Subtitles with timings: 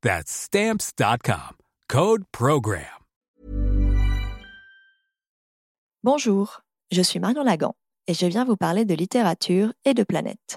[0.00, 1.56] That's Stamps.com.
[1.88, 2.84] Code Program.
[6.04, 6.60] Bonjour,
[6.92, 7.74] je suis Marion Lagan
[8.06, 10.56] et je viens vous parler de littérature et de planète.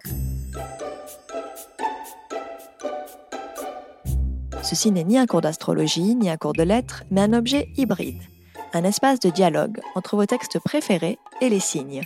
[4.61, 8.21] Ceci n'est ni un cours d'astrologie, ni un cours de lettres, mais un objet hybride,
[8.73, 12.03] un espace de dialogue entre vos textes préférés et les signes.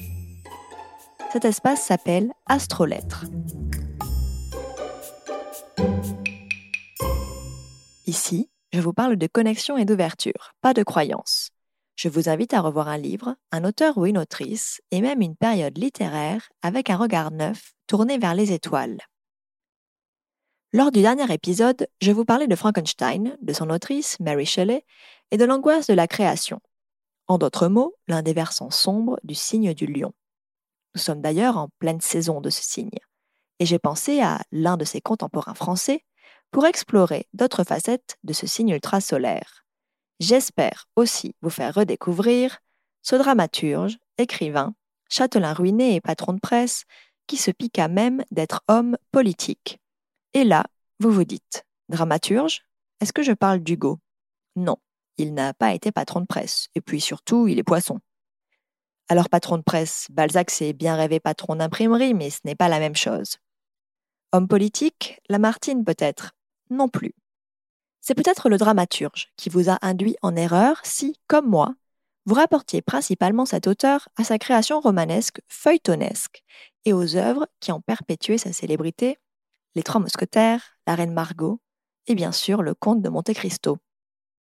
[1.34, 3.26] Cet espace s'appelle Astrolettres.
[8.08, 11.50] Ici, je vous parle de connexion et d'ouverture, pas de croyance.
[11.96, 15.36] Je vous invite à revoir un livre, un auteur ou une autrice, et même une
[15.36, 19.00] période littéraire avec un regard neuf tourné vers les étoiles.
[20.72, 24.86] Lors du dernier épisode, je vous parlais de Frankenstein, de son autrice, Mary Shelley,
[25.32, 26.60] et de l'angoisse de la création.
[27.28, 30.14] En d'autres mots, l'un des versants sombres du signe du lion.
[30.94, 33.00] Nous sommes d'ailleurs en pleine saison de ce signe.
[33.58, 36.04] Et j'ai pensé à l'un de ses contemporains français,
[36.56, 39.66] pour explorer d'autres facettes de ce signe ultrasolaire.
[40.22, 42.60] J'espère aussi vous faire redécouvrir
[43.02, 44.74] ce dramaturge, écrivain,
[45.10, 46.86] châtelain ruiné et patron de presse,
[47.28, 49.82] qui se piqua même d'être homme politique.
[50.34, 50.64] Et là,
[51.02, 52.62] vous vous dites, dramaturge
[53.02, 54.00] Est-ce que je parle d'Hugo?
[54.56, 54.78] Non,
[55.18, 58.00] il n'a pas été patron de presse, et puis surtout, il est poisson.
[59.10, 62.80] Alors patron de presse, Balzac s'est bien rêvé patron d'imprimerie, mais ce n'est pas la
[62.80, 63.40] même chose.
[64.32, 66.35] Homme politique, Lamartine peut-être,
[66.70, 67.14] non plus.
[68.02, 71.74] C'est peut-être le dramaturge qui vous a induit en erreur si, comme moi,
[72.26, 76.44] vous rapportiez principalement cet auteur à sa création romanesque feuilletonesque
[76.86, 79.18] et aux œuvres qui ont perpétué sa célébrité,
[79.76, 81.60] Les Trois Mousquetaires, La Reine Margot
[82.08, 83.78] et bien sûr le Comte de Monte Cristo.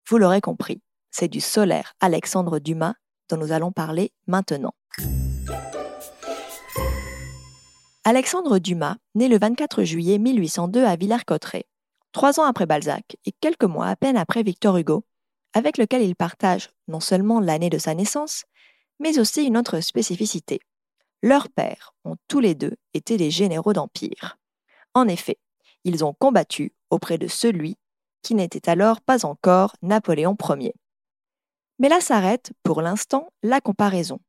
[0.08, 2.94] Vous l'aurez compris, c'est du solaire Alexandre Dumas
[3.28, 4.74] dont nous allons parler maintenant.
[8.04, 11.64] Alexandre Dumas, né le 24 juillet 1802 à Villers-Cotterêts,
[12.14, 15.04] trois ans après Balzac et quelques mois à peine après Victor Hugo,
[15.52, 18.44] avec lequel il partage non seulement l'année de sa naissance,
[19.00, 20.60] mais aussi une autre spécificité.
[21.22, 24.38] Leurs pères ont tous les deux été des généraux d'Empire.
[24.94, 25.38] En effet,
[25.82, 27.76] ils ont combattu auprès de celui
[28.22, 30.74] qui n'était alors pas encore Napoléon Ier.
[31.80, 34.20] Mais là s'arrête, pour l'instant, la comparaison.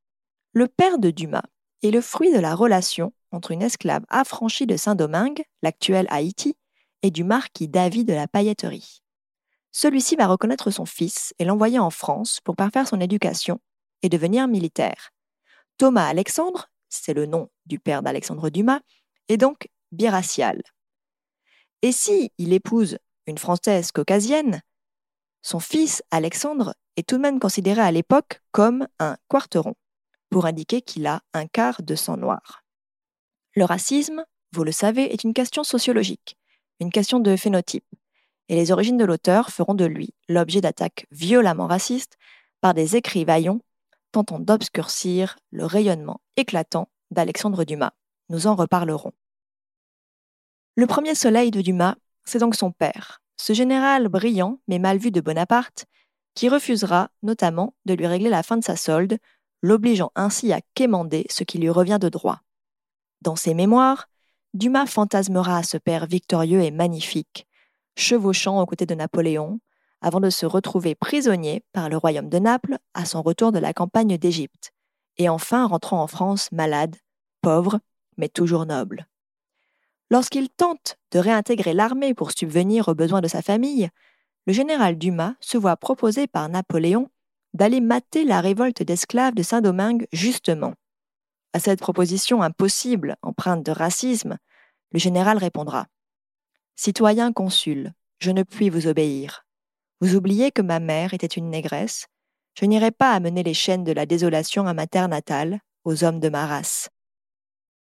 [0.54, 1.46] Le père de Dumas
[1.84, 6.58] est le fruit de la relation entre une esclave affranchie de Saint-Domingue, l'actuel Haïti,
[7.06, 9.04] et du marquis David de la pailletterie.
[9.72, 13.60] Celui-ci va reconnaître son fils et l'envoyer en France pour parfaire son éducation
[14.02, 15.12] et devenir militaire.
[15.78, 18.80] Thomas Alexandre, c'est le nom du père d'Alexandre Dumas,
[19.28, 20.64] est donc biracial.
[21.84, 24.64] Et si il épouse une Française caucasienne,
[25.44, 29.76] son fils Alexandre est tout de même considéré à l'époque comme un quarteron,
[30.32, 32.64] pour indiquer qu'il a un quart de sang noir.
[33.54, 36.36] Le racisme, vous le savez, est une question sociologique
[36.80, 37.86] une question de phénotype,
[38.50, 42.18] et les origines de l'auteur feront de lui l'objet d'attaques violemment racistes
[42.62, 43.62] par des écrivaillons
[44.12, 47.92] tentant d'obscurcir le rayonnement éclatant d'Alexandre Dumas.
[48.30, 49.12] Nous en reparlerons.
[50.76, 55.12] Le premier soleil de Dumas, c'est donc son père, ce général brillant mais mal vu
[55.12, 55.86] de Bonaparte,
[56.34, 59.18] qui refusera notamment de lui régler la fin de sa solde,
[59.62, 62.42] l'obligeant ainsi à quémander ce qui lui revient de droit.
[63.22, 64.08] Dans ses mémoires,
[64.56, 67.46] Dumas fantasmera ce père victorieux et magnifique,
[67.98, 69.60] chevauchant aux côtés de Napoléon,
[70.00, 73.74] avant de se retrouver prisonnier par le royaume de Naples à son retour de la
[73.74, 74.72] campagne d'Égypte,
[75.18, 76.96] et enfin rentrant en France malade,
[77.42, 77.82] pauvre,
[78.16, 79.08] mais toujours noble.
[80.10, 83.90] Lorsqu'il tente de réintégrer l'armée pour subvenir aux besoins de sa famille,
[84.48, 87.10] le général Dumas se voit proposer par Napoléon
[87.54, 90.76] d'aller mater la révolte d'esclaves de Saint-Domingue justement.
[91.56, 94.40] À cette proposition impossible, empreinte de racisme,
[94.92, 95.88] le général répondra
[96.76, 99.46] Citoyen consul, je ne puis vous obéir.
[100.02, 102.08] Vous oubliez que ma mère était une négresse,
[102.60, 106.20] Je n'irai pas amener les chaînes de la désolation à ma terre natale, aux hommes
[106.20, 106.90] de ma race.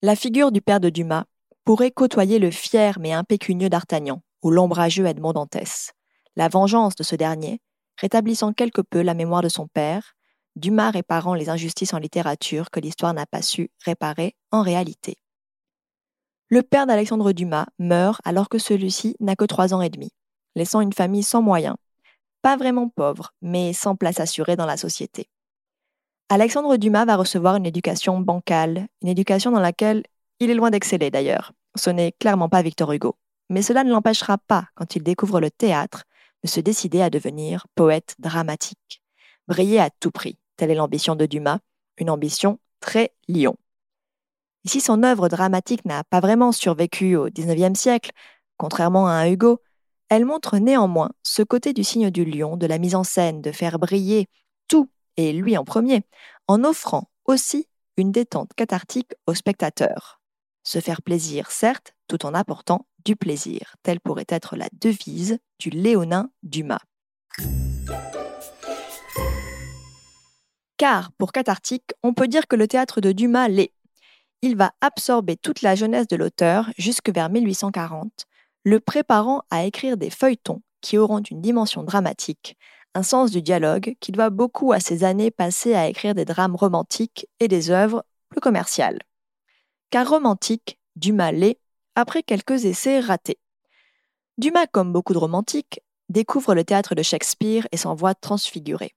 [0.04, 1.26] La figure du père de Dumas
[1.64, 5.92] pourrait côtoyer le fier mais impécunieux d'Artagnan ou l'ombrageux Edmond Dantès.
[6.36, 7.62] La vengeance de ce dernier,
[8.00, 10.14] rétablissant quelque peu la mémoire de son père,
[10.56, 15.18] Dumas réparant les injustices en littérature que l'histoire n'a pas su réparer en réalité.
[16.48, 20.12] Le père d'Alexandre Dumas meurt alors que celui-ci n'a que trois ans et demi,
[20.56, 21.76] laissant une famille sans moyens,
[22.42, 25.28] pas vraiment pauvre, mais sans place assurée dans la société.
[26.30, 30.04] Alexandre Dumas va recevoir une éducation bancale, une éducation dans laquelle
[30.40, 31.52] il est loin d'exceller d'ailleurs.
[31.76, 33.16] Ce n'est clairement pas Victor Hugo.
[33.50, 36.04] Mais cela ne l'empêchera pas, quand il découvre le théâtre,
[36.44, 39.02] de se décider à devenir poète dramatique.
[39.48, 41.60] Briller à tout prix, telle est l'ambition de Dumas,
[41.98, 43.56] une ambition très lion.
[44.66, 48.12] Et si son œuvre dramatique n'a pas vraiment survécu au XIXe siècle,
[48.58, 49.62] contrairement à un Hugo,
[50.10, 53.52] elle montre néanmoins ce côté du signe du lion, de la mise en scène, de
[53.52, 54.28] faire briller
[54.68, 56.04] tout, et lui en premier,
[56.48, 57.68] en offrant aussi
[57.98, 60.22] une détente cathartique au spectateur.
[60.64, 63.76] Se faire plaisir, certes, tout en apportant du plaisir.
[63.84, 66.82] Telle pourrait être la devise du Léonin Dumas.
[70.78, 73.72] Car, pour cathartique, on peut dire que le théâtre de Dumas l'est.
[74.42, 78.26] Il va absorber toute la jeunesse de l'auteur jusque vers 1840,
[78.66, 82.58] le préparant à écrire des feuilletons qui auront une dimension dramatique,
[82.94, 86.56] un sens du dialogue qui doit beaucoup à ses années passées à écrire des drames
[86.56, 89.00] romantiques et des œuvres plus commerciales.
[89.90, 91.58] Car romantique, Dumas l'est,
[91.96, 93.40] après quelques essais ratés.
[94.38, 95.80] Dumas, comme beaucoup de romantiques,
[96.10, 98.94] découvre le théâtre de Shakespeare et s'en voit transfiguré.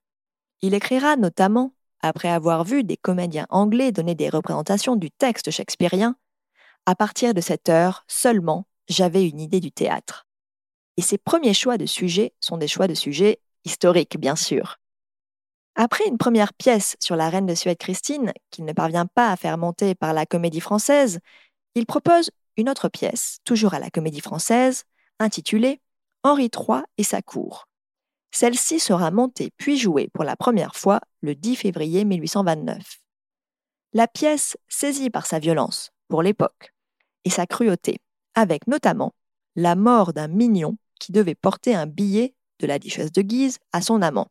[0.61, 6.15] Il écrira notamment, après avoir vu des comédiens anglais donner des représentations du texte shakespearien,
[6.85, 10.25] à partir de cette heure seulement, j'avais une idée du théâtre.
[10.97, 14.77] Et ses premiers choix de sujets sont des choix de sujets historiques, bien sûr.
[15.75, 19.37] Après une première pièce sur la reine de Suède Christine, qu'il ne parvient pas à
[19.37, 21.19] faire monter par la comédie française,
[21.75, 24.83] il propose une autre pièce, toujours à la Comédie Française,
[25.19, 25.79] intitulée
[26.23, 27.68] Henri III et sa cour.
[28.31, 32.99] Celle-ci sera montée puis jouée pour la première fois le 10 février 1829.
[33.93, 36.73] La pièce saisit par sa violence, pour l'époque,
[37.25, 37.97] et sa cruauté,
[38.35, 39.13] avec notamment
[39.55, 43.81] la mort d'un mignon qui devait porter un billet de la duchesse de Guise à
[43.81, 44.27] son amant.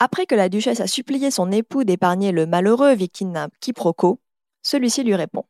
[0.00, 4.20] Après que la duchesse a supplié son époux d'épargner le malheureux victime d'un quiproquo,
[4.62, 5.44] celui-ci lui répond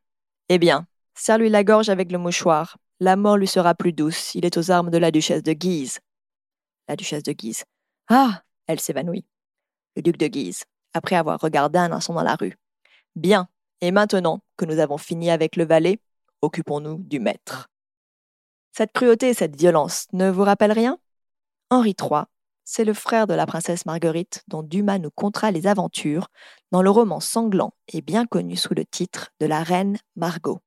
[0.48, 2.76] Eh bien, Serre-lui la gorge avec le mouchoir.
[3.00, 4.34] La mort lui sera plus douce.
[4.34, 6.00] Il est aux armes de la duchesse de Guise.
[6.88, 7.64] La duchesse de Guise.
[8.08, 9.24] Ah Elle s'évanouit.
[9.96, 12.56] Le duc de Guise, après avoir regardé un instant dans la rue.
[13.16, 13.48] Bien.
[13.80, 16.00] Et maintenant que nous avons fini avec le valet,
[16.40, 17.68] occupons-nous du maître.
[18.72, 20.98] Cette cruauté et cette violence ne vous rappellent rien?
[21.70, 22.22] Henri III,
[22.64, 26.28] c'est le frère de la princesse Marguerite dont Dumas nous contera les aventures
[26.72, 30.60] dans le roman sanglant et bien connu sous le titre de La reine Margot.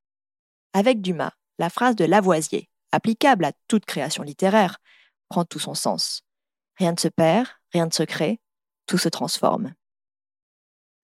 [0.73, 4.77] Avec Dumas, la phrase de Lavoisier, applicable à toute création littéraire,
[5.29, 6.23] prend tout son sens.
[6.77, 8.39] Rien ne se perd, rien ne se crée,
[8.85, 9.73] tout se transforme.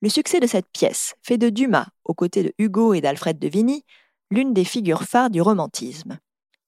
[0.01, 3.47] Le succès de cette pièce fait de Dumas, aux côtés de Hugo et d'Alfred de
[3.47, 3.85] Vigny,
[4.31, 6.19] l'une des figures phares du romantisme.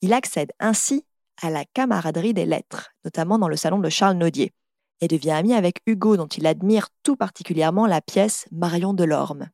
[0.01, 1.05] Il accède ainsi
[1.41, 4.53] à la camaraderie des lettres, notamment dans le salon de Charles Naudier,
[5.01, 9.49] et devient ami avec Hugo dont il admire tout particulièrement la pièce Marion de Lorme.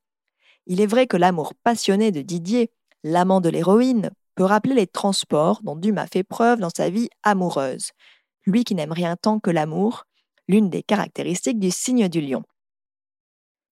[0.68, 2.70] Il est vrai que l'amour passionné de Didier
[3.04, 4.12] l'amant de l'héroïne,
[4.44, 7.92] rappeler les transports dont Dumas fait preuve dans sa vie amoureuse,
[8.46, 10.06] lui qui n'aime rien tant que l'amour,
[10.48, 12.44] l'une des caractéristiques du signe du lion.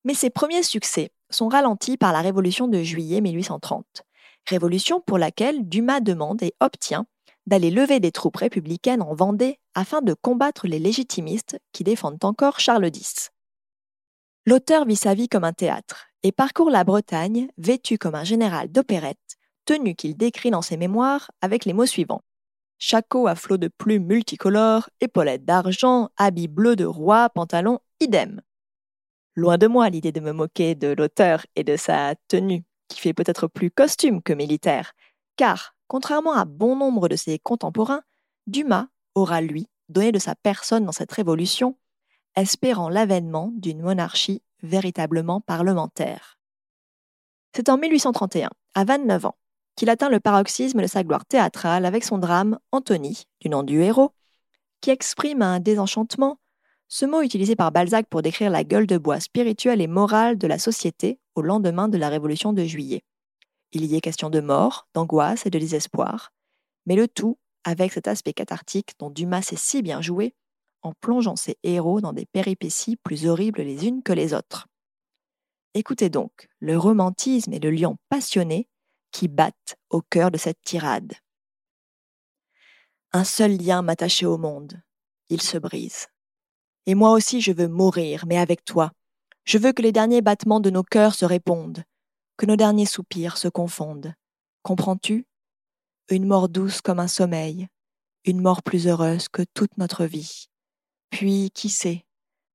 [0.04, 4.04] Mais ses premiers succès sont ralentis par la Révolution de juillet 1830,
[4.48, 7.06] révolution pour laquelle Dumas demande et obtient
[7.46, 12.60] d'aller lever des troupes républicaines en Vendée afin de combattre les légitimistes qui défendent encore
[12.60, 13.32] Charles X.
[14.46, 18.72] L'auteur vit sa vie comme un théâtre et parcourt la Bretagne vêtu comme un général
[18.72, 22.22] d'opérette, tenue qu'il décrit dans ses mémoires avec les mots suivants.
[22.78, 28.42] Chaco à flot de plumes multicolores, épaulettes d'argent, habits bleus de roi, pantalon idem.
[29.36, 33.14] Loin de moi l'idée de me moquer de l'auteur et de sa tenue, qui fait
[33.14, 34.94] peut-être plus costume que militaire,
[35.36, 38.02] car, contrairement à bon nombre de ses contemporains,
[38.48, 41.78] Dumas aura, lui, donné de sa personne dans cette révolution,
[42.36, 46.40] espérant l'avènement d'une monarchie véritablement parlementaire.
[47.56, 49.36] C'est en 1831, à 29 ans,
[49.80, 53.82] qu'il atteint le paroxysme de sa gloire théâtrale avec son drame Anthony, du nom du
[53.82, 54.12] héros,
[54.82, 56.38] qui exprime un désenchantement,
[56.90, 60.48] ce mot utilisé par Balzac pour décrire la gueule de bois spirituelle et morale de
[60.48, 63.04] la société au lendemain de la Révolution de juillet.
[63.72, 66.34] Il y est question de mort, d'angoisse et de désespoir,
[66.86, 70.34] mais le tout avec cet aspect cathartique dont Dumas sait si bien jouer,
[70.82, 74.68] en plongeant ses héros dans des péripéties plus horribles les unes que les autres.
[75.74, 78.68] Écoutez donc le romantisme et le lion passionné
[79.12, 81.14] qui battent au cœur de cette tirade.
[83.12, 84.82] Un seul lien m'attachait au monde.
[85.30, 86.08] Il se brise.
[86.86, 88.92] Et moi aussi je veux mourir, mais avec toi.
[89.46, 91.84] Je veux que les derniers battements de nos cœurs se répondent,
[92.38, 94.14] que nos derniers soupirs se confondent.
[94.62, 95.26] Comprends-tu?
[96.10, 97.68] Une mort douce comme un sommeil,
[98.26, 100.50] une mort plus heureuse que toute notre vie.
[101.10, 102.06] Puis, qui sait,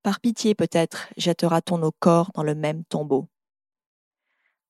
[0.03, 3.29] par pitié peut-être, jettera-t-on nos corps dans le même tombeau.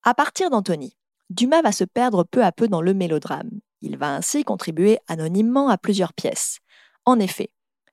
[0.03, 0.97] À partir d'Anthony,
[1.31, 3.50] Dumas va se perdre peu à peu dans le mélodrame.
[3.81, 6.59] Il va ainsi contribuer anonymement à plusieurs pièces.
[7.04, 7.50] En effet,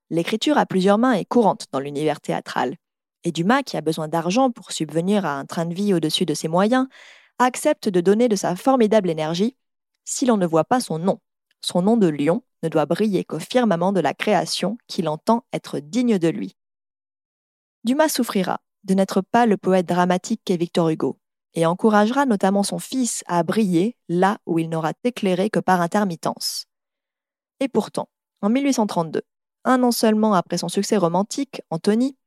[0.10, 2.76] l'écriture à plusieurs mains est courante dans l'univers théâtral.
[3.24, 6.34] Et Dumas, qui a besoin d'argent pour subvenir à un train de vie au-dessus de
[6.34, 6.88] ses moyens,
[7.40, 9.56] accepte de donner de sa formidable énergie
[10.04, 11.20] si l'on ne voit pas son nom.
[11.62, 15.80] Son nom de lion ne doit briller qu'au firmament de la création qu'il entend être
[15.80, 16.56] digne de lui.
[17.84, 21.20] Dumas souffrira de n'être pas le poète dramatique qu'est Victor Hugo,
[21.54, 26.66] et encouragera notamment son fils à briller là où il n'aura éclairé que par intermittence.
[27.60, 28.10] Et pourtant,
[28.42, 29.22] en 1832,
[29.66, 32.18] un an seulement après son succès romantique, Antony,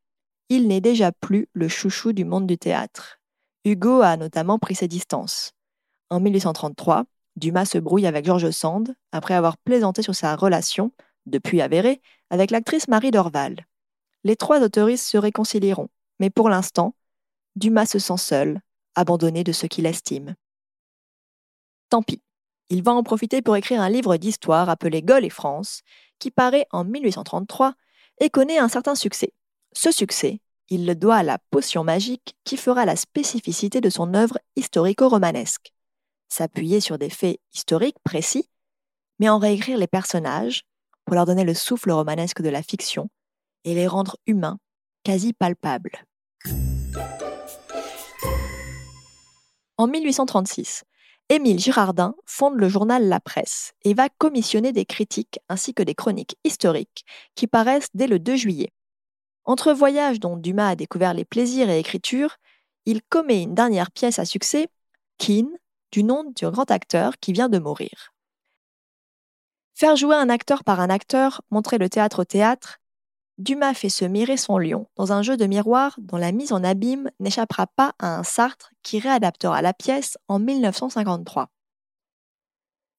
[0.49, 3.19] il n'est déjà plus le chouchou du monde du théâtre.
[3.65, 5.53] Hugo a notamment pris ses distances.
[6.11, 7.05] En 1833,
[7.37, 10.93] Dumas se brouille avec George Sand après avoir plaisanté sur sa relation,
[11.27, 12.01] depuis avérée,
[12.31, 13.67] avec l'actrice Marie Dorval.
[14.23, 15.89] Les trois autoristes se réconcilieront,
[16.21, 16.95] mais pour l'instant,
[17.57, 18.61] Dumas se sent seul,
[18.95, 20.35] abandonné de ce qu'il estime.
[21.91, 22.23] Tant pis,
[22.71, 25.83] il va en profiter pour écrire un livre d'histoire appelé Gaulle et France,
[26.19, 27.75] qui paraît en 1833
[28.21, 29.33] et connaît un certain succès.
[29.73, 34.15] Ce succès, il le doit à la potion magique qui fera la spécificité de son
[34.15, 35.75] œuvre historico-romanesque
[36.35, 38.49] s'appuyer sur des faits historiques précis,
[39.19, 40.65] mais en réécrire les personnages
[41.05, 43.09] pour leur donner le souffle romanesque de la fiction
[43.65, 44.59] et les rendre humains,
[45.05, 46.05] quasi palpables.
[49.77, 50.85] En 1836,
[51.31, 55.97] Émile Girardin fonde le journal La Presse et va commissionner des critiques ainsi que des
[55.97, 57.05] chroniques historiques
[57.35, 58.73] qui paraissent dès le 2 juillet.
[59.45, 62.37] Entre voyages dont Dumas a découvert les plaisirs et écriture,
[62.87, 64.69] il commet une dernière pièce à succès,
[65.19, 65.51] Keane,
[65.91, 68.13] du nom d'un grand acteur qui vient de mourir.
[69.75, 72.79] Faire jouer un acteur par un acteur, montrer le théâtre au théâtre,
[73.39, 76.63] Dumas fait se mirer son lion dans un jeu de miroir dont la mise en
[76.63, 81.49] abîme n'échappera pas à un Sartre qui réadaptera la pièce en 1953.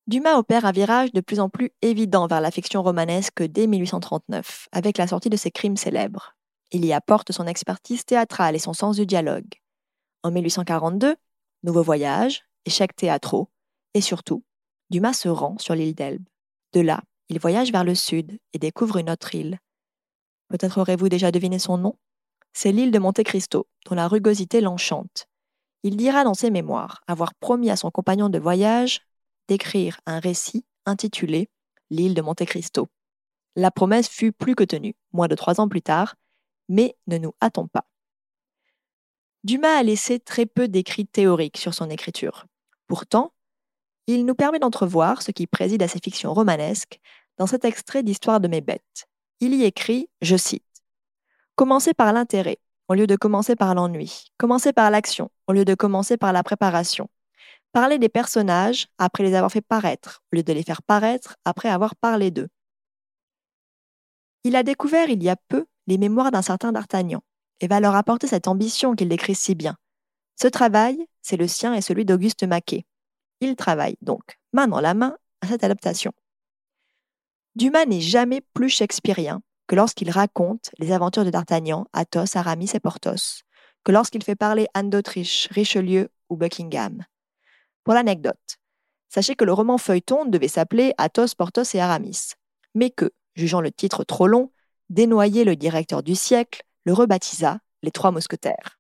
[0.08, 4.68] Dumas opère un virage de plus en plus évident vers la fiction romanesque dès 1839,
[4.72, 6.36] avec la sortie de ses crimes célèbres.
[6.72, 9.62] Il y apporte son expertise théâtrale et son sens du dialogue.
[10.22, 11.16] En 1842,
[11.64, 13.50] Nouveau voyage, échecs théâtraux,
[13.96, 14.44] et surtout,
[14.92, 16.26] Dumas se rend sur l'île d'Elbe.
[16.74, 19.60] De là, il voyage vers le sud et découvre une autre île.
[20.50, 21.98] Peut-être aurez-vous déjà deviné son nom
[22.54, 25.28] C'est l'île de Monte Cristo, dont la rugosité l'enchante.
[25.84, 29.02] Il dira dans ses mémoires avoir promis à son compagnon de voyage
[29.48, 31.50] d'écrire un récit intitulé
[31.92, 32.88] L'île de Monte Cristo.
[33.56, 36.16] La promesse fut plus que tenue, moins de trois ans plus tard,
[36.68, 37.86] mais ne nous hâtons pas.
[39.44, 42.48] Dumas a laissé très peu d'écrits théoriques sur son écriture.
[42.88, 43.32] Pourtant,
[44.08, 47.00] il nous permet d'entrevoir ce qui préside à ses fictions romanesques
[47.38, 49.08] dans cet extrait d'Histoire de mes bêtes.
[49.40, 50.64] Il y écrit, je cite,
[51.56, 54.28] Commencez par l'intérêt au lieu de commencer par l'ennui.
[54.38, 57.10] Commencez par l'action au lieu de commencer par la préparation.
[57.72, 61.70] Parlez des personnages après les avoir fait paraître au lieu de les faire paraître après
[61.70, 62.48] avoir parlé d'eux.
[64.44, 67.22] Il a découvert il y a peu les mémoires d'un certain d'Artagnan
[67.60, 69.76] et va leur apporter cette ambition qu'il décrit si bien,
[70.42, 72.86] ce travail, c'est le sien et celui d'Auguste Maquet.
[73.40, 76.12] Il travaille donc main dans la main à cette adaptation.
[77.56, 82.82] Dumas n'est jamais plus shakespearien que lorsqu'il raconte les aventures de D'Artagnan, Athos, Aramis et
[82.82, 83.44] Porthos,
[83.86, 87.06] que lorsqu'il fait parler Anne d'Autriche, Richelieu ou Buckingham.
[87.86, 88.58] Pour l'anecdote,
[89.08, 92.34] sachez que le roman feuilleton devait s'appeler Athos, Porthos et Aramis,
[92.74, 94.52] mais que, jugeant le titre trop long,
[94.90, 98.80] Desnoyers, le directeur du siècle, le rebaptisa Les Trois Mousquetaires.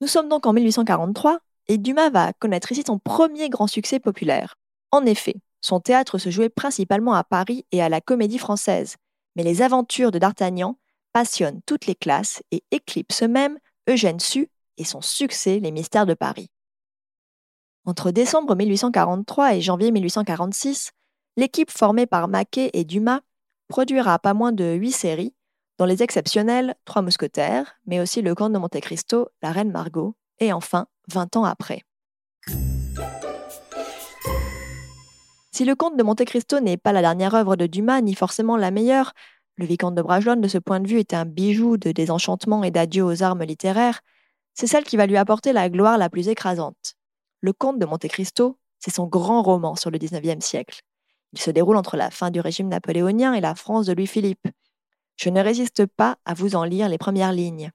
[0.00, 4.56] Nous sommes donc en 1843 et Dumas va connaître ici son premier grand succès populaire.
[4.92, 5.36] En effet,
[5.66, 8.96] son théâtre se jouait principalement à Paris et à la Comédie Française,
[9.34, 10.78] mais les aventures de D'Artagnan
[11.12, 13.58] passionnent toutes les classes et éclipsent même
[13.88, 16.50] Eugène Sue et son succès Les Mystères de Paris.
[17.84, 20.92] Entre décembre 1843 et janvier 1846,
[21.36, 23.22] l'équipe formée par Maquet et Dumas
[23.66, 25.34] produira pas moins de huit séries,
[25.78, 30.14] dans les exceptionnels, Trois Mousquetaires, mais aussi Le Comte de Monte Cristo, La Reine Margot,
[30.38, 31.82] et enfin, 20 ans après.
[35.56, 38.58] Si Le Comte de Monte Cristo n'est pas la dernière œuvre de Dumas, ni forcément
[38.58, 39.14] la meilleure,
[39.56, 42.70] le vicomte de Bragelonne, de ce point de vue, est un bijou de désenchantement et
[42.70, 44.02] d'adieu aux armes littéraires,
[44.52, 46.96] c'est celle qui va lui apporter la gloire la plus écrasante.
[47.40, 50.82] Le comte de Monte Cristo, c'est son grand roman sur le XIXe siècle.
[51.32, 54.48] Il se déroule entre la fin du régime napoléonien et la France de Louis-Philippe.
[55.16, 57.70] Je ne résiste pas à vous en lire les premières lignes.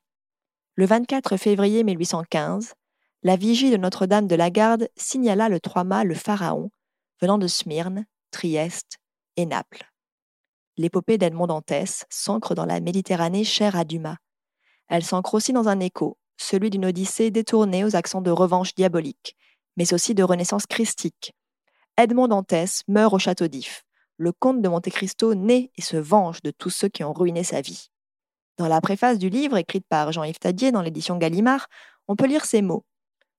[0.76, 2.76] Le 24 février 1815,
[3.24, 6.70] la vigie de Notre-Dame de la Garde signala le trois-mâts le Pharaon,
[7.22, 8.98] venant de Smyrne, Trieste
[9.38, 9.92] et Naples
[10.82, 14.18] l'épopée d'Edmond Dantès s'ancre dans la Méditerranée chère à Dumas.
[14.88, 19.38] Elle s'ancre aussi dans un écho, celui d'une odyssée détournée aux accents de revanche diabolique,
[19.78, 21.34] mais aussi de renaissance christique.
[21.98, 23.84] Edmond Dantès meurt au château d'If.
[24.18, 27.44] Le comte de Monte Cristo naît et se venge de tous ceux qui ont ruiné
[27.44, 27.90] sa vie.
[28.58, 31.68] Dans la préface du livre, écrite par Jean-Yves Tadier dans l'édition Gallimard,
[32.08, 32.86] on peut lire ces mots.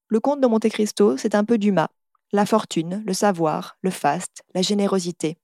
[0.09, 1.89] Le comte de Monte Cristo, c'est un peu Dumas.
[2.35, 5.37] La fortune, le savoir, le faste, la générosité.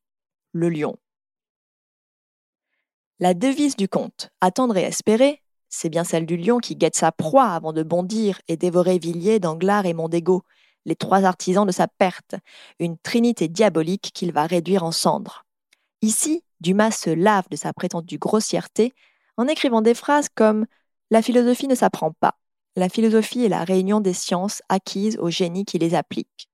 [0.53, 0.97] Le lion.
[3.21, 7.13] La devise du conte, attendre et espérer, c'est bien celle du lion qui guette sa
[7.13, 10.45] proie avant de bondir et dévorer Villiers, Danglars et Mondego,
[10.87, 12.37] les trois artisans de sa perte,
[12.79, 15.45] une trinité diabolique qu'il va réduire en cendres.
[16.01, 18.95] Ici, Dumas se lave de sa prétendue grossièreté
[19.37, 20.65] en écrivant des phrases comme
[21.11, 22.39] La philosophie ne s'apprend pas.
[22.77, 26.48] La philosophie est la réunion des sciences acquises au génie qui les applique.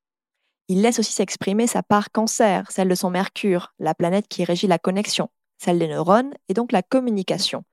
[0.68, 4.66] Il laisse aussi s'exprimer sa part cancer, celle de son Mercure, la planète qui régit
[4.66, 5.28] la connexion,
[5.58, 7.64] celle des neurones, et donc la communication,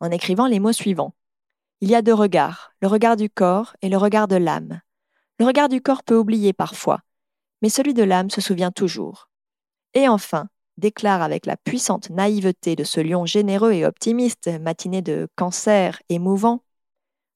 [0.00, 1.14] en écrivant les mots suivants.
[1.80, 4.80] Il y a deux regards, le regard du corps et le regard de l'âme.
[5.38, 7.00] Le regard du corps peut oublier parfois,
[7.62, 9.28] mais celui de l'âme se souvient toujours.
[9.94, 15.28] Et enfin, déclare avec la puissante naïveté de ce lion généreux et optimiste, matiné de
[15.36, 16.62] cancer émouvant,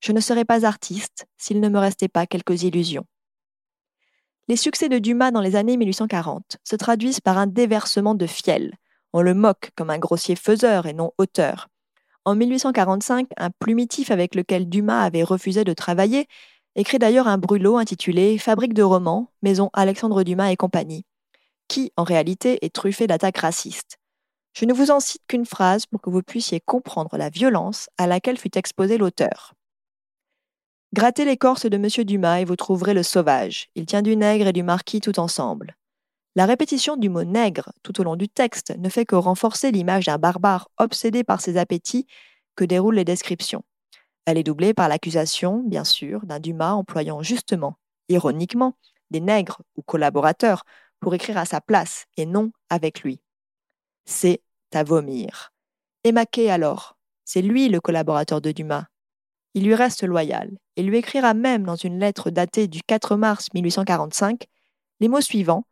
[0.00, 3.06] Je ne serais pas artiste s'il ne me restait pas quelques illusions.
[4.48, 8.74] Les succès de Dumas dans les années 1840 se traduisent par un déversement de fiel,
[9.12, 11.68] on le moque comme un grossier faiseur et non auteur.
[12.24, 16.26] En 1845, un plumitif avec lequel Dumas avait refusé de travailler
[16.76, 21.04] écrit d'ailleurs un brûlot intitulé Fabrique de romans, maison Alexandre Dumas et compagnie,
[21.68, 23.98] qui en réalité est truffé d'attaques racistes.
[24.52, 28.06] Je ne vous en cite qu'une phrase pour que vous puissiez comprendre la violence à
[28.06, 29.54] laquelle fut exposé l'auteur.
[30.94, 32.04] Grattez l'écorce de M.
[32.06, 33.68] Dumas et vous trouverez le sauvage.
[33.74, 35.76] Il tient du nègre et du marquis tout ensemble.
[36.34, 40.06] La répétition du mot nègre tout au long du texte ne fait que renforcer l'image
[40.06, 42.06] d'un barbare obsédé par ses appétits
[42.56, 43.64] que déroulent les descriptions.
[44.24, 47.76] Elle est doublée par l'accusation, bien sûr, d'un Dumas employant justement,
[48.08, 48.74] ironiquement,
[49.10, 50.64] des nègres ou collaborateurs
[51.00, 53.20] pour écrire à sa place et non avec lui.
[54.06, 54.40] C'est
[54.72, 55.52] à vomir.
[56.04, 58.86] Et Maquet alors, c'est lui le collaborateur de Dumas.
[59.58, 63.48] Il lui reste loyal et lui écrira même dans une lettre datée du 4 mars
[63.54, 64.46] 1845
[65.00, 65.64] les mots suivants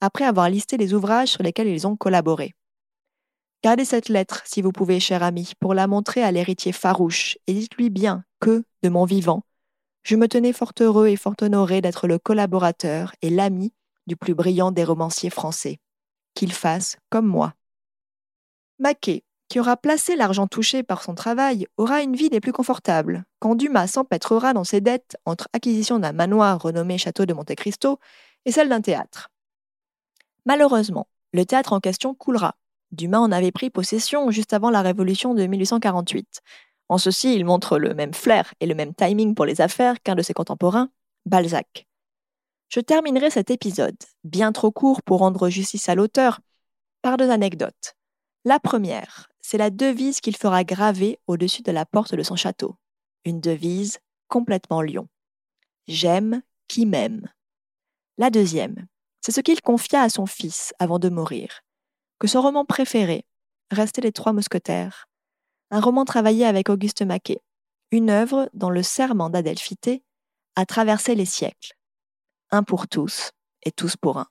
[0.00, 2.54] après avoir listé les ouvrages sur lesquels ils ont collaboré.
[3.62, 7.52] Gardez cette lettre, si vous pouvez, cher ami, pour la montrer à l'héritier farouche, et
[7.52, 9.42] dites-lui bien que, de mon vivant,
[10.02, 13.74] je me tenais fort heureux et fort honoré d'être le collaborateur et l'ami
[14.06, 15.78] du plus brillant des romanciers français.
[16.32, 17.52] Qu'il fasse comme moi.
[18.78, 23.24] Maquet, qui aura placé l'argent touché par son travail, aura une vie des plus confortables,
[23.38, 27.98] quand Dumas s'empêtrera dans ses dettes entre acquisition d'un manoir renommé Château de Monte Cristo
[28.44, 29.30] et celle d'un théâtre.
[30.44, 32.54] Malheureusement, le théâtre en question coulera.
[32.92, 36.40] Dumas en avait pris possession juste avant la Révolution de 1848.
[36.88, 40.14] En ceci, il montre le même flair et le même timing pour les affaires qu'un
[40.14, 40.90] de ses contemporains,
[41.24, 41.86] Balzac.
[42.68, 46.40] Je terminerai cet épisode, bien trop court pour rendre justice à l'auteur,
[47.02, 47.94] par deux anecdotes.
[48.44, 52.74] La première, c'est la devise qu'il fera graver au-dessus de la porte de son château.
[53.24, 55.06] Une devise complètement lion.
[55.86, 57.28] J'aime qui m'aime.
[58.18, 58.88] La deuxième,
[59.20, 61.60] c'est ce qu'il confia à son fils avant de mourir,
[62.18, 63.24] que son roman préféré
[63.70, 65.06] restait Les Trois Mousquetaires,
[65.70, 67.40] un roman travaillé avec Auguste Maquet,
[67.92, 70.02] une œuvre dont le serment d'Adelphité
[70.56, 71.74] a traversé les siècles.
[72.50, 73.30] Un pour tous
[73.62, 74.26] et tous pour un.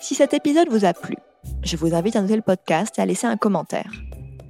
[0.00, 1.16] Si cet épisode vous a plu,
[1.62, 3.90] je vous invite à noter le podcast et à laisser un commentaire.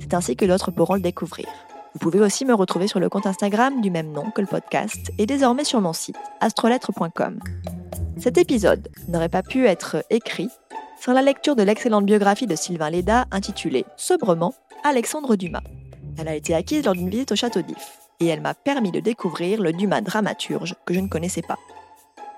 [0.00, 1.46] C'est ainsi que d'autres pourront le découvrir.
[1.94, 5.12] Vous pouvez aussi me retrouver sur le compte Instagram du même nom que le podcast
[5.18, 7.38] et désormais sur mon site astrolettre.com.
[8.18, 10.50] Cet épisode n'aurait pas pu être écrit
[11.00, 15.62] sans la lecture de l'excellente biographie de Sylvain Léda intitulée sobrement Alexandre Dumas.
[16.18, 19.00] Elle a été acquise lors d'une visite au château d'If et elle m'a permis de
[19.00, 21.58] découvrir le Dumas dramaturge que je ne connaissais pas.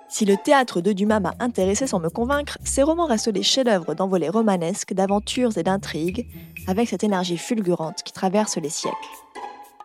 [0.09, 3.95] Si le théâtre de Dumas m'a intéressé sans me convaincre, ces romans restent des chefs-d'œuvre
[3.95, 6.29] d'envolées romanesques, d'aventures et d'intrigues,
[6.69, 8.97] avec cette énergie fulgurante qui traverse les siècles.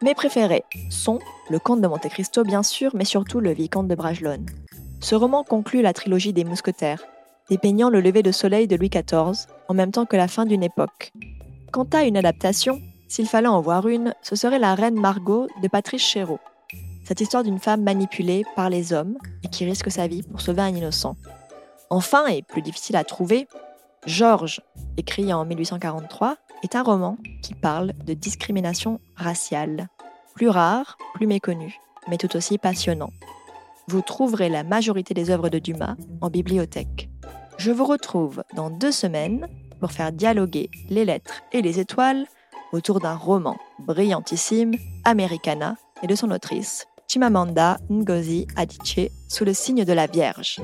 [0.04, 3.96] Mes préférés sont Le Comte de Monte Cristo, bien sûr, mais surtout Le Vicomte de
[3.96, 4.46] Bragelonne.
[5.00, 7.04] Ce roman conclut la trilogie des Mousquetaires,
[7.50, 10.64] dépeignant le lever de soleil de Louis XIV en même temps que la fin d'une
[10.64, 11.12] époque.
[11.72, 15.68] Quant à une adaptation, s'il fallait en voir une, ce serait La Reine Margot de
[15.68, 16.40] Patrice Chéreau.
[17.12, 20.62] Cette histoire d'une femme manipulée par les hommes et qui risque sa vie pour sauver
[20.62, 21.18] un innocent.
[21.90, 23.50] Enfin, et plus difficile à trouver,
[24.06, 24.62] Georges,
[24.96, 29.90] écrit en 1843, est un roman qui parle de discrimination raciale.
[30.36, 33.12] Plus rare, plus méconnu, mais tout aussi passionnant.
[33.90, 37.10] Vous trouverez la majorité des œuvres de Dumas en bibliothèque.
[37.58, 39.50] Je vous retrouve dans deux semaines
[39.82, 42.26] pour faire dialoguer les lettres et les étoiles
[42.72, 49.84] autour d'un roman brillantissime, Americana, et de son autrice, Chimamanda Ngozi Adichie, sous le signe
[49.84, 50.60] de la Vierge.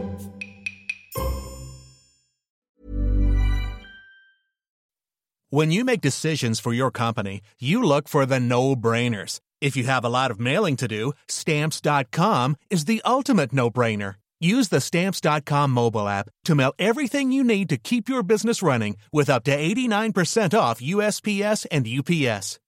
[5.50, 9.40] When you make decisions for your company, you look for the no-brainers.
[9.60, 14.16] If you have a lot of mailing to do, stamps.com is the ultimate no-brainer.
[14.40, 18.98] Use the stamps.com mobile app to mail everything you need to keep your business running
[19.12, 22.60] with up to 89% off USPS and UPS.